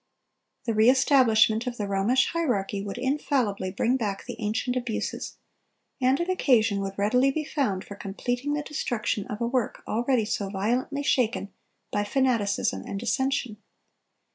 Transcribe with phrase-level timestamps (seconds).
[0.65, 2.81] "The re establishment of the Romish hierarchy...
[2.83, 5.37] would infallibly bring back the ancient abuses;"
[6.01, 10.25] and an occasion would readily be found for "completing the destruction of a work already
[10.25, 11.53] so violently shaken"
[11.91, 13.57] by fanaticism and dissension.